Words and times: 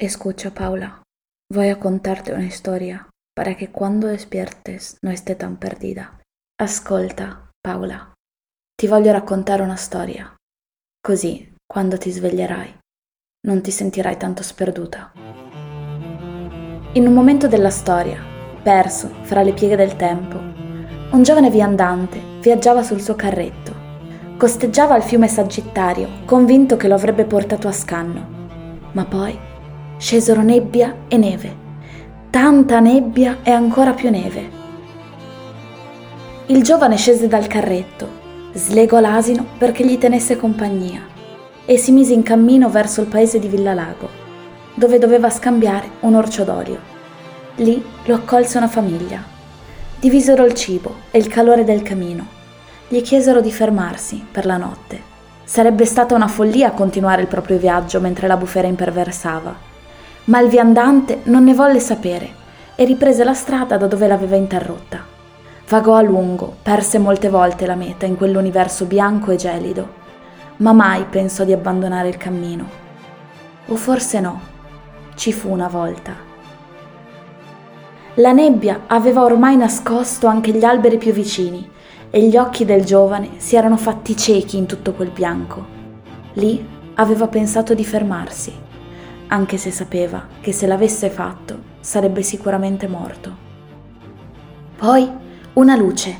Escucha, 0.00 0.52
Paula, 0.52 1.02
voy 1.52 1.70
a 1.70 1.80
contarte 1.80 2.32
una 2.32 2.44
historia 2.44 3.08
para 3.34 3.56
que 3.56 3.72
cuando 3.72 4.06
despiertes 4.06 4.96
no 5.02 5.10
esté 5.10 5.34
tan 5.34 5.56
perdida. 5.56 6.20
Ascolta, 6.56 7.50
Paula, 7.60 8.14
ti 8.76 8.86
voglio 8.86 9.10
raccontare 9.10 9.60
una 9.60 9.74
storia. 9.74 10.32
Così, 11.00 11.52
quando 11.66 11.98
ti 11.98 12.12
sveglierai, 12.12 12.78
non 13.48 13.60
ti 13.60 13.72
sentirai 13.72 14.16
tanto 14.16 14.44
sperduta. 14.44 15.10
In 16.92 17.04
un 17.04 17.12
momento 17.12 17.48
della 17.48 17.70
storia, 17.70 18.22
perso 18.62 19.08
fra 19.22 19.42
le 19.42 19.52
pieghe 19.52 19.74
del 19.74 19.96
tempo, 19.96 20.36
un 20.36 21.22
giovane 21.24 21.50
viandante 21.50 22.20
viaggiava 22.40 22.84
sul 22.84 23.00
suo 23.00 23.16
carretto. 23.16 23.74
Costeggiava 24.36 24.96
il 24.96 25.02
fiume 25.02 25.26
Sagittario, 25.26 26.24
convinto 26.24 26.76
che 26.76 26.86
lo 26.86 26.94
avrebbe 26.94 27.24
portato 27.24 27.66
a 27.66 27.72
scanno. 27.72 28.90
Ma 28.92 29.04
poi 29.04 29.56
scesero 29.98 30.42
nebbia 30.42 30.94
e 31.08 31.16
neve, 31.16 31.56
tanta 32.30 32.78
nebbia 32.78 33.38
e 33.42 33.50
ancora 33.50 33.92
più 33.92 34.10
neve. 34.10 34.56
Il 36.46 36.62
giovane 36.62 36.96
scese 36.96 37.26
dal 37.26 37.48
carretto, 37.48 38.08
slegò 38.52 39.00
l'asino 39.00 39.44
perché 39.58 39.84
gli 39.84 39.98
tenesse 39.98 40.36
compagnia 40.36 41.00
e 41.66 41.76
si 41.76 41.90
mise 41.90 42.12
in 42.12 42.22
cammino 42.22 42.70
verso 42.70 43.00
il 43.00 43.08
paese 43.08 43.40
di 43.40 43.48
Villalago, 43.48 44.08
dove 44.74 44.98
doveva 44.98 45.30
scambiare 45.30 45.90
un 46.00 46.14
orcio 46.14 46.44
d'olio. 46.44 46.78
Lì 47.56 47.84
lo 48.04 48.14
accolse 48.14 48.56
una 48.56 48.68
famiglia. 48.68 49.20
Divisero 49.98 50.44
il 50.44 50.54
cibo 50.54 50.94
e 51.10 51.18
il 51.18 51.26
calore 51.26 51.64
del 51.64 51.82
camino. 51.82 52.24
Gli 52.86 53.02
chiesero 53.02 53.40
di 53.40 53.50
fermarsi 53.50 54.24
per 54.30 54.46
la 54.46 54.56
notte. 54.56 55.02
Sarebbe 55.42 55.84
stata 55.84 56.14
una 56.14 56.28
follia 56.28 56.70
continuare 56.70 57.22
il 57.22 57.26
proprio 57.26 57.58
viaggio 57.58 58.00
mentre 58.00 58.28
la 58.28 58.36
bufera 58.36 58.68
imperversava 58.68 59.67
ma 60.28 60.40
il 60.40 60.48
viandante 60.48 61.20
non 61.24 61.44
ne 61.44 61.54
volle 61.54 61.80
sapere 61.80 62.36
e 62.74 62.84
riprese 62.84 63.24
la 63.24 63.34
strada 63.34 63.76
da 63.76 63.86
dove 63.86 64.06
l'aveva 64.06 64.36
interrotta. 64.36 65.04
Vagò 65.68 65.94
a 65.94 66.02
lungo, 66.02 66.56
perse 66.62 66.98
molte 66.98 67.28
volte 67.28 67.66
la 67.66 67.74
meta 67.74 68.06
in 68.06 68.16
quell'universo 68.16 68.84
bianco 68.84 69.30
e 69.30 69.36
gelido, 69.36 69.96
ma 70.58 70.72
mai 70.72 71.04
pensò 71.04 71.44
di 71.44 71.52
abbandonare 71.52 72.08
il 72.08 72.16
cammino. 72.16 72.66
O 73.66 73.76
forse 73.76 74.20
no, 74.20 74.40
ci 75.14 75.32
fu 75.32 75.50
una 75.50 75.68
volta. 75.68 76.12
La 78.14 78.32
nebbia 78.32 78.82
aveva 78.86 79.22
ormai 79.22 79.56
nascosto 79.56 80.26
anche 80.26 80.52
gli 80.52 80.64
alberi 80.64 80.98
più 80.98 81.12
vicini 81.12 81.68
e 82.10 82.22
gli 82.22 82.36
occhi 82.36 82.64
del 82.64 82.84
giovane 82.84 83.32
si 83.36 83.56
erano 83.56 83.76
fatti 83.76 84.16
ciechi 84.16 84.56
in 84.58 84.66
tutto 84.66 84.92
quel 84.92 85.10
bianco. 85.10 85.64
Lì 86.34 86.66
aveva 86.94 87.28
pensato 87.28 87.74
di 87.74 87.84
fermarsi 87.84 88.66
anche 89.28 89.56
se 89.56 89.70
sapeva 89.70 90.26
che 90.40 90.52
se 90.52 90.66
l'avesse 90.66 91.10
fatto 91.10 91.76
sarebbe 91.80 92.22
sicuramente 92.22 92.86
morto. 92.86 93.46
Poi 94.76 95.08
una 95.54 95.76
luce, 95.76 96.16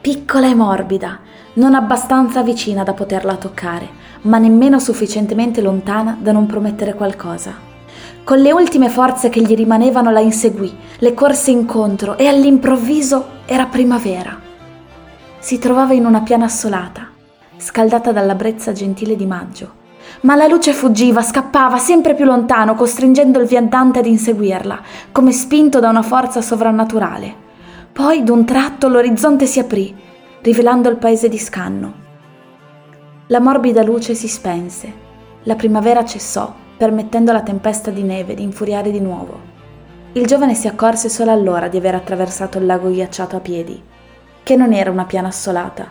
piccola 0.00 0.48
e 0.48 0.54
morbida, 0.54 1.20
non 1.54 1.74
abbastanza 1.74 2.42
vicina 2.42 2.82
da 2.82 2.94
poterla 2.94 3.36
toccare, 3.36 3.88
ma 4.22 4.38
nemmeno 4.38 4.78
sufficientemente 4.78 5.60
lontana 5.60 6.16
da 6.20 6.32
non 6.32 6.46
promettere 6.46 6.94
qualcosa. 6.94 7.70
Con 8.24 8.38
le 8.38 8.52
ultime 8.52 8.88
forze 8.88 9.28
che 9.28 9.40
gli 9.40 9.54
rimanevano 9.54 10.10
la 10.10 10.20
inseguì, 10.20 10.74
le 10.98 11.14
corse 11.14 11.50
incontro 11.50 12.16
e 12.16 12.26
all'improvviso 12.26 13.40
era 13.46 13.66
primavera. 13.66 14.40
Si 15.38 15.58
trovava 15.58 15.92
in 15.92 16.06
una 16.06 16.20
piana 16.20 16.44
assolata, 16.44 17.08
scaldata 17.56 18.12
dalla 18.12 18.34
brezza 18.34 18.72
gentile 18.72 19.16
di 19.16 19.26
maggio 19.26 19.80
ma 20.20 20.36
la 20.36 20.46
luce 20.46 20.72
fuggiva, 20.72 21.22
scappava 21.22 21.78
sempre 21.78 22.14
più 22.14 22.24
lontano, 22.24 22.74
costringendo 22.74 23.40
il 23.40 23.46
viandante 23.46 23.98
ad 23.98 24.06
inseguirla, 24.06 24.80
come 25.10 25.32
spinto 25.32 25.80
da 25.80 25.88
una 25.88 26.02
forza 26.02 26.40
sovrannaturale. 26.40 27.34
Poi, 27.92 28.22
d'un 28.22 28.44
tratto, 28.44 28.88
l'orizzonte 28.88 29.46
si 29.46 29.58
aprì, 29.58 29.94
rivelando 30.42 30.88
il 30.88 30.96
paese 30.96 31.28
di 31.28 31.38
Scanno. 31.38 32.00
La 33.26 33.40
morbida 33.40 33.82
luce 33.82 34.14
si 34.14 34.28
spense, 34.28 34.92
la 35.44 35.56
primavera 35.56 36.04
cessò, 36.04 36.54
permettendo 36.76 37.30
alla 37.30 37.42
tempesta 37.42 37.90
di 37.90 38.02
neve 38.02 38.34
di 38.34 38.42
infuriare 38.42 38.90
di 38.90 39.00
nuovo. 39.00 39.50
Il 40.12 40.26
giovane 40.26 40.54
si 40.54 40.68
accorse 40.68 41.08
solo 41.08 41.30
allora 41.30 41.68
di 41.68 41.78
aver 41.78 41.94
attraversato 41.94 42.58
il 42.58 42.66
lago 42.66 42.90
ghiacciato 42.90 43.36
a 43.36 43.40
piedi, 43.40 43.80
che 44.42 44.56
non 44.56 44.72
era 44.72 44.90
una 44.90 45.04
piana 45.06 45.28
assolata, 45.28 45.90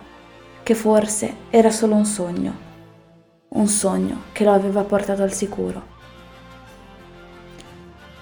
che 0.64 0.76
forse 0.76 1.36
era 1.50 1.72
solo 1.72 1.96
un 1.96 2.06
sogno 2.06 2.70
un 3.54 3.68
sogno 3.68 4.22
che 4.32 4.46
lo 4.46 4.54
aveva 4.54 4.84
portato 4.84 5.24
al 5.24 5.34
sicuro. 5.34 5.82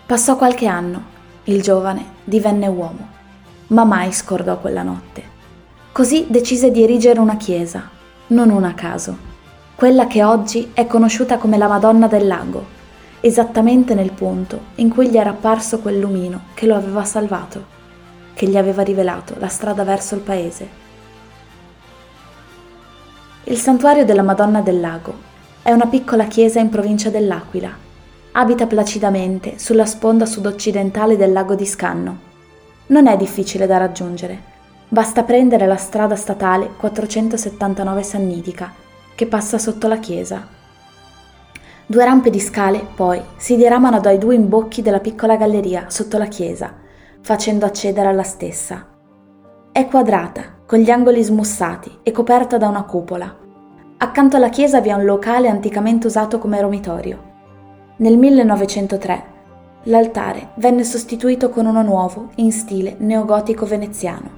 Passò 0.07 0.35
qualche 0.35 0.65
anno, 0.65 1.03
il 1.43 1.61
giovane 1.61 2.13
divenne 2.23 2.65
uomo, 2.65 3.07
ma 3.67 3.83
mai 3.83 4.11
scordò 4.11 4.57
quella 4.57 4.81
notte. 4.81 5.37
Così 5.91 6.25
decise 6.29 6.71
di 6.71 6.81
erigere 6.81 7.19
una 7.19 7.37
chiesa, 7.37 7.87
non 8.27 8.49
una 8.49 8.69
a 8.69 8.73
caso, 8.73 9.15
quella 9.75 10.07
che 10.07 10.23
oggi 10.23 10.71
è 10.73 10.87
conosciuta 10.87 11.37
come 11.37 11.59
la 11.59 11.67
Madonna 11.67 12.07
del 12.07 12.25
Lago, 12.25 12.65
esattamente 13.19 13.93
nel 13.93 14.11
punto 14.11 14.59
in 14.75 14.89
cui 14.89 15.09
gli 15.09 15.17
era 15.17 15.29
apparso 15.29 15.77
quel 15.77 15.99
lumino 15.99 16.45
che 16.55 16.65
lo 16.65 16.75
aveva 16.75 17.03
salvato, 17.03 17.63
che 18.33 18.47
gli 18.47 18.57
aveva 18.57 18.81
rivelato 18.81 19.35
la 19.37 19.47
strada 19.47 19.83
verso 19.83 20.15
il 20.15 20.21
paese 20.21 20.87
il 23.49 23.57
santuario 23.57 24.05
della 24.05 24.21
Madonna 24.21 24.61
del 24.61 24.79
Lago 24.79 25.11
è 25.63 25.71
una 25.71 25.87
piccola 25.87 26.25
chiesa 26.25 26.59
in 26.59 26.69
provincia 26.69 27.09
dell'Aquila. 27.09 27.71
Abita 28.33 28.67
placidamente 28.67 29.57
sulla 29.57 29.87
sponda 29.87 30.27
sud-occidentale 30.27 31.17
del 31.17 31.31
lago 31.31 31.55
di 31.55 31.65
Scanno. 31.65 32.19
Non 32.87 33.07
è 33.07 33.17
difficile 33.17 33.65
da 33.65 33.77
raggiungere. 33.77 34.39
Basta 34.87 35.23
prendere 35.23 35.65
la 35.65 35.77
strada 35.77 36.15
statale 36.15 36.69
479 36.77 38.03
Sannitica, 38.03 38.71
che 39.15 39.25
passa 39.25 39.57
sotto 39.57 39.87
la 39.87 39.97
chiesa. 39.97 40.47
Due 41.87 42.05
rampe 42.05 42.29
di 42.29 42.39
scale, 42.39 42.85
poi, 42.95 43.19
si 43.37 43.55
diramano 43.55 43.99
dai 43.99 44.19
due 44.19 44.35
imbocchi 44.35 44.83
della 44.83 44.99
piccola 44.99 45.37
galleria 45.37 45.85
sotto 45.87 46.19
la 46.19 46.27
chiesa, 46.27 46.71
facendo 47.21 47.65
accedere 47.65 48.09
alla 48.09 48.21
stessa. 48.21 48.85
È 49.71 49.87
quadrata, 49.87 50.57
con 50.69 50.77
gli 50.77 50.91
angoli 50.91 51.23
smussati 51.23 51.97
e 52.03 52.11
coperta 52.11 52.59
da 52.59 52.67
una 52.67 52.83
cupola. 52.83 53.35
Accanto 53.97 54.35
alla 54.35 54.49
chiesa 54.49 54.81
vi 54.81 54.89
è 54.89 54.93
un 54.93 55.03
locale 55.03 55.47
anticamente 55.47 56.05
usato 56.05 56.37
come 56.37 56.59
eromitorio. 56.59 57.23
Nel 57.95 58.19
1903 58.19 59.23
l'altare 59.85 60.49
venne 60.57 60.83
sostituito 60.83 61.49
con 61.49 61.65
uno 61.65 61.81
nuovo 61.81 62.29
in 62.35 62.51
stile 62.51 62.97
neogotico 62.99 63.65
veneziano. 63.65 64.29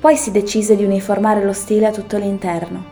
Poi 0.00 0.16
si 0.16 0.32
decise 0.32 0.74
di 0.74 0.82
uniformare 0.82 1.44
lo 1.44 1.52
stile 1.52 1.86
a 1.86 1.92
tutto 1.92 2.16
l'interno. 2.16 2.84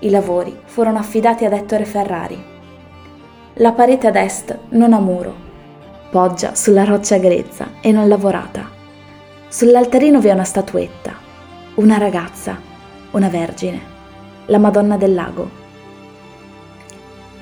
I 0.00 0.10
lavori 0.10 0.58
furono 0.64 0.98
affidati 0.98 1.44
ad 1.44 1.52
Ettore 1.52 1.84
Ferrari. 1.84 2.44
La 3.54 3.70
parete 3.70 4.08
ad 4.08 4.16
est 4.16 4.58
non 4.70 4.94
ha 4.94 4.98
muro, 4.98 5.32
poggia 6.10 6.56
sulla 6.56 6.82
roccia 6.82 7.18
grezza 7.18 7.68
e 7.80 7.92
non 7.92 8.08
lavorata. 8.08 8.68
Sull'altarino 9.46 10.18
vi 10.18 10.26
è 10.26 10.32
una 10.32 10.42
statuetta, 10.42 11.28
una 11.80 11.96
ragazza, 11.96 12.58
una 13.12 13.30
vergine, 13.30 13.80
la 14.46 14.58
Madonna 14.58 14.98
del 14.98 15.14
Lago. 15.14 15.48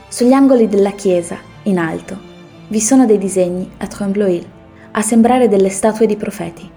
Sugli 0.06 0.32
angoli 0.32 0.68
della 0.68 0.92
chiesa, 0.92 1.38
in 1.64 1.76
alto, 1.76 2.16
vi 2.68 2.78
sono 2.78 3.04
dei 3.04 3.18
disegni 3.18 3.68
a 3.78 3.88
trembloil, 3.88 4.46
a 4.92 5.02
sembrare 5.02 5.48
delle 5.48 5.70
statue 5.70 6.06
di 6.06 6.14
profeti. 6.14 6.70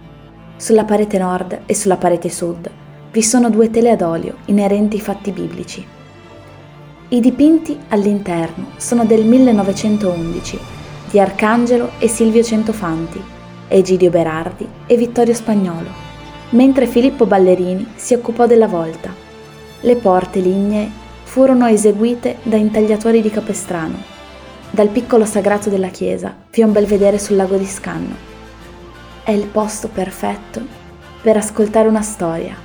Sulla 0.55 0.85
parete 0.85 1.19
nord 1.19 1.59
e 1.67 1.75
sulla 1.75 1.97
parete 1.97 2.29
sud 2.29 2.67
vi 3.11 3.21
sono 3.21 3.51
due 3.51 3.69
tele 3.69 3.91
ad 3.91 4.01
olio 4.01 4.37
inerenti 4.45 4.95
ai 4.95 5.03
fatti 5.03 5.29
biblici. 5.31 5.85
I 7.09 7.19
dipinti 7.19 7.77
all'interno 7.89 8.71
sono 8.77 9.05
del 9.05 9.23
1911 9.23 10.59
di 11.11 11.19
Arcangelo 11.19 11.91
e 11.99 12.07
Silvio 12.07 12.41
Centofanti, 12.41 13.21
Egidio 13.67 14.09
Berardi 14.09 14.67
e 14.87 14.97
Vittorio 14.97 15.35
Spagnolo 15.35 16.09
mentre 16.51 16.87
Filippo 16.87 17.25
Ballerini 17.25 17.93
si 17.95 18.13
occupò 18.13 18.45
della 18.45 18.67
volta. 18.67 19.13
Le 19.81 19.95
porte 19.95 20.39
lignee 20.39 20.89
furono 21.23 21.65
eseguite 21.67 22.37
da 22.43 22.57
intagliatori 22.57 23.21
di 23.21 23.29
Capestrano. 23.29 23.97
Dal 24.69 24.89
piccolo 24.89 25.25
sagrato 25.25 25.69
della 25.69 25.89
chiesa 25.89 26.35
vi 26.51 26.61
un 26.61 26.71
belvedere 26.71 27.19
sul 27.19 27.35
lago 27.35 27.55
di 27.55 27.65
Scanno. 27.65 28.15
È 29.23 29.31
il 29.31 29.45
posto 29.47 29.87
perfetto 29.87 30.61
per 31.21 31.37
ascoltare 31.37 31.87
una 31.87 32.01
storia, 32.01 32.55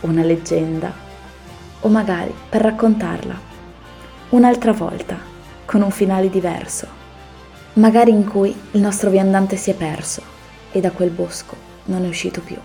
una 0.00 0.22
leggenda, 0.22 0.92
o 1.80 1.88
magari 1.88 2.32
per 2.48 2.62
raccontarla 2.62 3.52
un'altra 4.30 4.72
volta, 4.72 5.16
con 5.64 5.82
un 5.82 5.90
finale 5.90 6.28
diverso, 6.28 6.86
magari 7.74 8.10
in 8.10 8.28
cui 8.28 8.54
il 8.72 8.80
nostro 8.80 9.10
viandante 9.10 9.56
si 9.56 9.70
è 9.70 9.74
perso 9.74 10.22
e 10.70 10.80
da 10.80 10.90
quel 10.90 11.10
bosco 11.10 11.56
non 11.84 12.04
è 12.04 12.08
uscito 12.08 12.40
più. 12.40 12.56